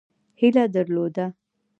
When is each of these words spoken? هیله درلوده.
هیله 0.39 0.63
درلوده. 0.73 1.25